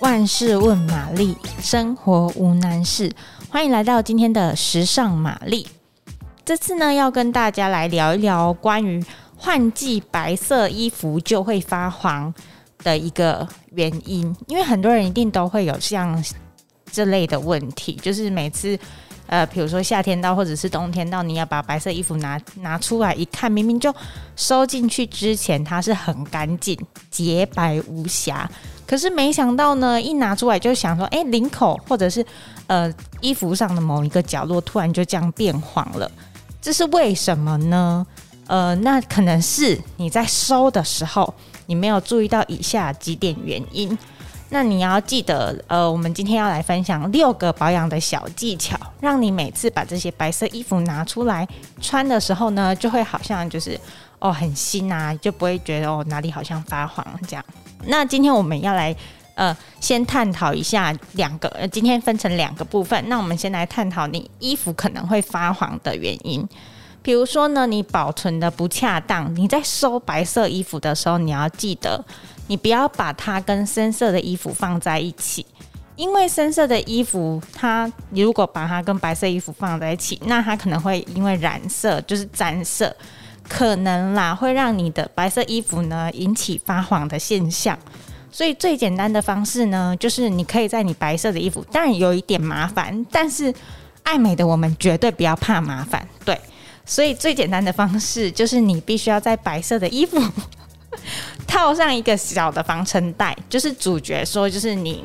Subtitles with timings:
[0.00, 3.12] 万事问玛丽，生活无难事。
[3.50, 5.66] 欢迎来到今天的时尚玛丽。
[6.44, 9.04] 这次呢，要跟大家来聊一聊关于
[9.36, 12.32] 换季白色衣服就会发黄
[12.84, 14.34] 的一个原因。
[14.46, 16.22] 因为很多人一定都会有像
[16.92, 18.78] 这类的问题，就是每次。
[19.26, 23.94] 呃，比如说夏天到或者是冬天到，你要把白色衣服拿拿出来一看，明明就
[24.36, 26.74] 收进去之前它是很干净、
[27.10, 28.50] 洁白无瑕，
[28.88, 32.24] 可是没想到呢，一拿出来就想说，哎，领口或者是
[32.68, 36.10] 呃衣服上的某一个角落突然就这样变黄了，
[36.62, 38.06] 这是为什么呢？
[38.46, 41.34] 呃，那可能是你在收的时候
[41.66, 43.96] 你没有注意到以下几点原因。
[44.50, 51.46] 那你要记得，呃，我们今天要来分享六个保养的小技巧，让你每次把这些白色衣服拿出来
[51.80, 53.78] 穿的时候呢，就会好像就是
[54.18, 57.44] 哦很新啊，就不会觉得哦哪里好像发黄这样。
[57.84, 58.94] 那今天我们要来
[59.34, 63.06] 呃先探讨一下两个，今天分成两个部分。
[63.08, 66.46] 那我们先来探讨你衣服可能会发黄的原因，
[67.08, 72.04] 比如说呢，你保存的不恰当，你在收白色衣服的时候，你要记得。
[72.48, 75.46] 你不要把它跟深色的衣服放在一起，
[75.96, 82.94] 因为深色的衣服，它如果把它跟白色衣服放在一起，那它可能会因为染色，就是沾色，
[83.48, 87.78] 可能啦会让你的白色衣服呢引起发黄的现象。
[88.30, 93.54] 所以最简单的方式呢，就是你可以在你白色的衣服，当然有一点麻烦，但是
[94.02, 96.38] 爱美的我们绝对不要怕麻烦，对。
[96.88, 100.20] 所以最简单的方式就是你必须要在白色的衣服。
[101.46, 105.04] 套上一个小的防尘袋，就是主角说，就是你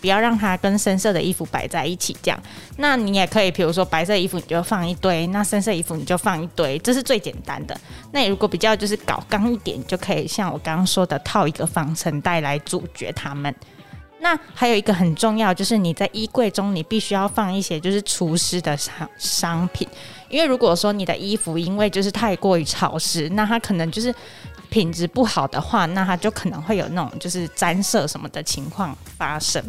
[0.00, 2.40] 不要让它跟深色的衣服摆在一起，这样。
[2.76, 7.78] 那你也可以，比如说白色衣服你就放一堆，那深色衣服你就放一堆，这是最简单的。
[8.12, 13.54] 那如果比较就是搞刚一点，就可以像我刚刚说的，套一个防尘袋来阻绝它们。
[14.22, 19.86] 那还有一个很重要，就是你在衣柜中，你必须要放一些就是除湿的商商品，
[20.30, 24.14] 因为如果说你的衣服因为就是太过于潮湿，那它可能就是。
[24.72, 29.62] 品质不好的话，那它就可能会有那种就是沾色什么的情况发生。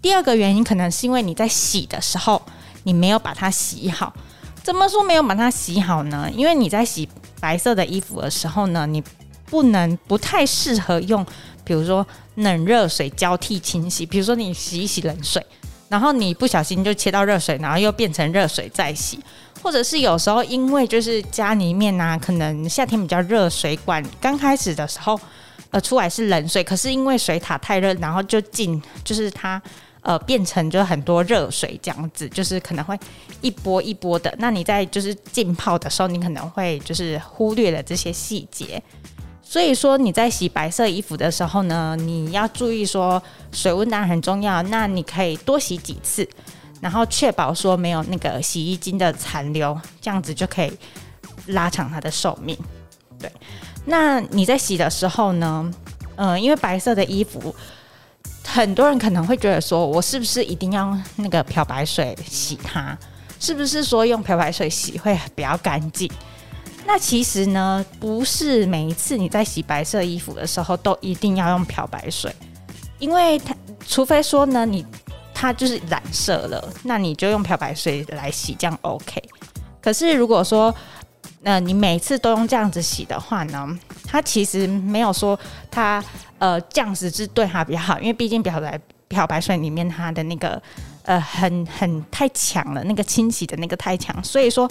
[0.00, 2.40] 第二个原因可能是因为你在洗的时候
[2.84, 4.14] 你没有把它洗好。
[4.62, 6.30] 怎么说没有把它洗好呢？
[6.32, 7.08] 因为你在洗
[7.40, 9.02] 白色的衣服的时候呢，你
[9.46, 11.26] 不能不太适合用，
[11.70, 12.04] 比如说
[12.34, 14.04] 冷热水交替清洗。
[14.04, 15.40] 比如说你洗一洗冷水，
[15.88, 19.20] 然后你不小心就切到热水，然后又变成热水再洗。
[19.62, 25.20] 或者是有时候，因为就是家里面、啊，可能夏天比较热，水管刚开始的时候，
[25.70, 29.62] 呃，出来是冷水，可是因为水塔太热，然后就进，就是它
[30.00, 32.98] 呃变成就很多热水这样子，就是可能会
[33.42, 34.34] 一波一波的。
[34.38, 38.82] 那你在就是浸泡的时候，你可能会就是忽略了这些细节。
[39.50, 46.28] 所以说你在洗白色衣服的时候呢，你要注意说水温当然很重要，那你可以多洗几次。
[46.80, 50.72] 然后确保说没有那个洗衣精的残留，这样子就可以
[51.46, 52.56] 拉长它的寿命。
[53.18, 53.28] 对，
[53.86, 55.68] 那你在洗的时候呢，
[56.14, 57.52] 嗯、因为白色的衣服，
[58.44, 62.96] 很多人可能会觉得说，我是不是一定要那个漂白水洗它？
[63.40, 66.08] 是不是说用漂白水洗会比较干净？
[66.90, 72.34] 那其实呢，不是每一次你在洗白色衣服的时候都一定要用漂白水，
[72.98, 73.54] 因为它
[73.86, 74.84] 除非说呢你。
[75.32, 79.22] 它就是染色了，那你就用漂白水来洗，这样 OK。
[79.80, 80.74] 可是如果说，
[81.44, 83.66] 呃，你每次都用这样子洗的话呢，
[84.04, 85.38] 它其实没有说
[85.70, 86.04] 它
[86.38, 88.78] 呃这样子是对它比较好，因为毕竟漂白
[89.08, 90.60] 漂白水里面它的那个
[91.04, 94.70] 呃很很太强了，那个清洗的那个太强，所以说。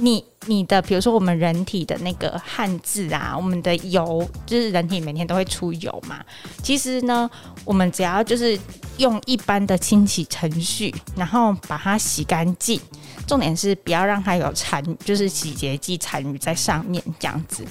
[0.00, 6.24] 你你的比如说我们人体的那个汗渍啊，我们的油就是人体每天都会出油嘛。
[6.62, 7.30] 其实呢，
[7.64, 8.58] 我们只要就是
[8.96, 12.80] 用一般的清洗程序，然后把它洗干净。
[13.26, 17.62] 重点是不要让它有残，就是洗洁剂残余在上面这样子。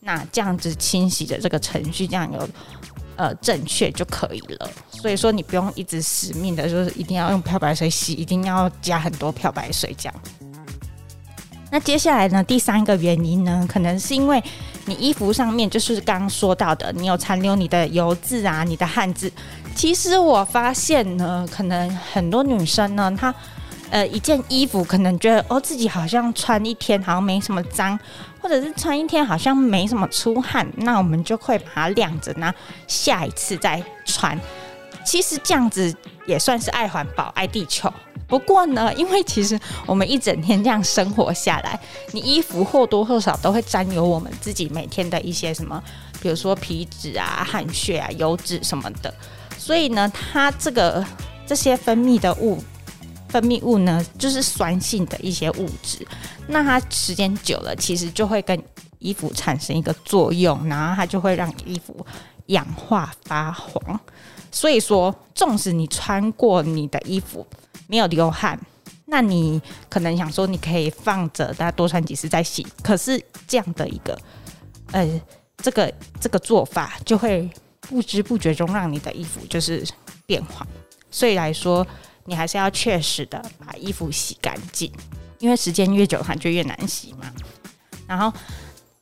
[0.00, 2.48] 那这样子清洗的这个程序这样有
[3.16, 4.70] 呃正确就可以了。
[4.90, 10.14] 所以说你不用一直死命的，就是一定要用漂白水洗，一定要加很多漂白水这样。
[11.72, 12.42] 那接下来呢？
[12.42, 14.42] 第三个原因呢，可能是因为
[14.86, 19.30] 你衣服上面就是刚刚说到的，你有残留你的油渍啊，你的汗渍。
[19.74, 23.32] 其实我发现呢，可能很多女生呢，她
[23.90, 27.96] 呃一件衣服可能觉得哦自己好像穿一天好像没什么脏，
[28.40, 32.52] 或者是穿一天好像没什么出汗，那我们就会把它晾着，那
[32.88, 34.36] 下一次再穿。
[35.04, 35.94] 其实这样子
[36.26, 37.90] 也算是爱环保、爱地球。
[38.30, 41.78] 不过呢，因为其实我们一整天这样生活下来，
[42.12, 45.82] 你衣服或多或少都会沾有我们自己每天的一些什么，
[46.22, 49.12] 比如说皮脂啊、汗血啊、油脂什么的。
[49.58, 51.04] 所以呢，它这个
[51.44, 52.62] 这些分泌的物。
[53.28, 56.04] 分泌物呢，就是酸性的一些物质，
[56.48, 58.60] 那它时间久了，其实就会跟
[58.98, 62.04] 衣服产生一个作用，然后它就会让衣服
[62.46, 64.00] 氧化发黄。
[64.50, 67.46] 所以说，纵使你穿过你的衣服
[67.90, 68.58] 没有流汗，
[69.06, 72.66] 那你可能想说你可以放着，大家多穿几次再洗。
[72.82, 74.18] 可是这样的一个，
[74.92, 75.20] 呃，
[75.58, 77.50] 这个这个做法就会
[77.80, 79.84] 不知不觉中让你的衣服就是
[80.24, 80.66] 变黄。
[81.10, 81.86] 所以来说。
[82.26, 84.92] 你还是要确实的把衣服洗干净，
[85.40, 87.32] 因为时间越久，它就越难洗嘛。
[88.06, 88.32] 然后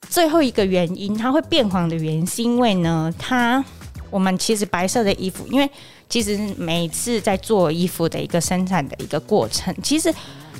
[0.09, 3.63] 最后一个原因，它会变黄的原因，是因为呢，它
[4.11, 5.71] 我们其实白色的衣服，因为
[6.09, 10.13] 其实每次在做衣服的一个生产的一个过程，其实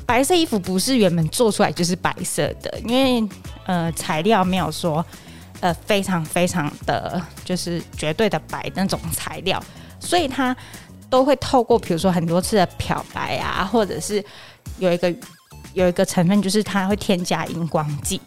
[0.07, 3.29] 白色衣服不是原本做出来就是白色的，因为
[3.67, 5.05] 呃材料没有说
[5.61, 9.63] 呃非常非常的就是绝对的白那种材料，
[9.99, 10.57] 所以它。
[11.11, 14.23] 都会透过比如说很多次的漂白啊，或者是
[14.79, 15.11] 有一个
[15.73, 18.21] 有一个成分，就是它会添加荧光剂，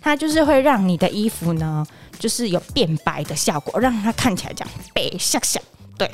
[0.00, 1.84] 它就是会让你的衣服呢，
[2.18, 5.62] 就是有变白的效果，让它看起来这样白闪闪。
[5.96, 6.10] 对，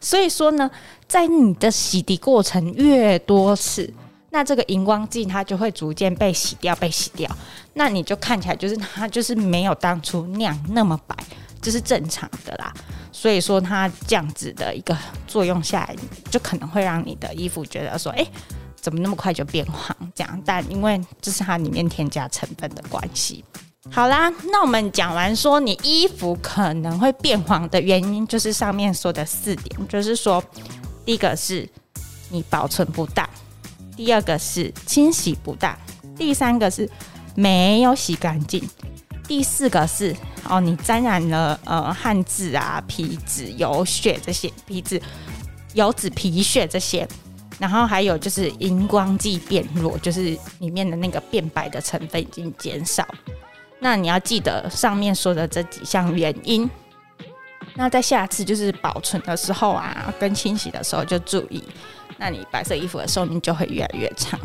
[0.00, 0.70] 所以说呢，
[1.08, 3.92] 在你的洗涤过程越多次，
[4.30, 7.30] 那这个荧光剂它就会逐渐被洗掉，被洗掉，
[7.74, 11.16] 那你就看起来就是它就是没有当初那样那么白。
[11.62, 12.72] 这是正常的啦，
[13.10, 15.96] 所以说它这样子的一个作用下来，
[16.30, 18.24] 就可能会让你的衣服觉得说，哎，
[18.76, 19.96] 怎么那么快就变黄？
[20.14, 23.44] 这样，但因为这是它里面添加成分的关系。
[23.90, 30.42] 好啦，那我们讲完说你衣服可能会变黄的原因，就是上面说的四点，就是说，
[31.04, 31.66] 第一个是
[32.28, 33.26] 你保存不当，
[33.96, 35.74] 第二个是清洗不当，
[36.14, 36.88] 第三个是
[37.34, 38.62] 没有洗干净。
[39.26, 40.14] 第四个是
[40.48, 45.00] 哦，你沾染了呃汗渍啊、皮脂、油屑这些皮脂、
[45.72, 47.08] 油脂、皮屑这些，
[47.58, 53.04] 然后还有就是荧光剂变弱，就是里面的那个变白的成分已经减少。
[53.78, 56.68] 那你要记得上面说的这几项原因。
[57.74, 61.62] 那在下次就是保存的时候啊，跟清洗的时候就注意，
[62.16, 64.38] 那你白色衣服的寿命就会越来越长。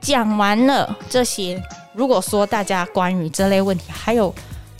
[0.00, 1.62] 讲完了这些。
[1.94, 4.32] 如果说大家关于这类问题还有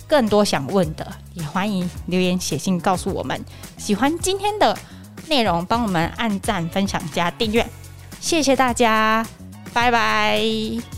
[0.07, 1.05] 更多想问的，
[1.35, 3.45] 也欢迎留言写信告诉我们。
[3.77, 4.79] 喜欢今天的
[5.27, 7.67] 内容，帮我们按赞、分享、加订阅，
[8.21, 9.27] 谢谢大家，
[9.73, 10.98] 拜拜。